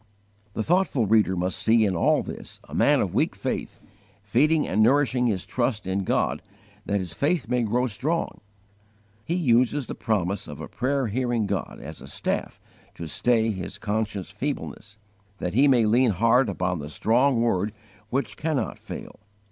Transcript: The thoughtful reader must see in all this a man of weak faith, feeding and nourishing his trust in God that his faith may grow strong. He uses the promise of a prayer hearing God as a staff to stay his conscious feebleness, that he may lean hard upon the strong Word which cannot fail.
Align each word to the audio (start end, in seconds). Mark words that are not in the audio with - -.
The 0.53 0.63
thoughtful 0.63 1.05
reader 1.05 1.35
must 1.35 1.59
see 1.59 1.85
in 1.85 1.95
all 1.95 2.23
this 2.23 2.59
a 2.67 2.73
man 2.73 3.01
of 3.01 3.13
weak 3.13 3.35
faith, 3.35 3.79
feeding 4.23 4.67
and 4.67 4.81
nourishing 4.81 5.27
his 5.27 5.45
trust 5.45 5.85
in 5.85 6.05
God 6.05 6.41
that 6.87 6.97
his 6.97 7.13
faith 7.13 7.47
may 7.47 7.61
grow 7.61 7.85
strong. 7.85 8.41
He 9.23 9.35
uses 9.35 9.85
the 9.85 9.93
promise 9.93 10.47
of 10.47 10.59
a 10.59 10.67
prayer 10.67 11.05
hearing 11.05 11.45
God 11.45 11.79
as 11.79 12.01
a 12.01 12.07
staff 12.07 12.59
to 12.95 13.05
stay 13.07 13.51
his 13.51 13.77
conscious 13.77 14.31
feebleness, 14.31 14.97
that 15.37 15.53
he 15.53 15.67
may 15.67 15.85
lean 15.85 16.09
hard 16.09 16.49
upon 16.49 16.79
the 16.79 16.89
strong 16.89 17.39
Word 17.39 17.71
which 18.09 18.37
cannot 18.37 18.79
fail. 18.79 19.19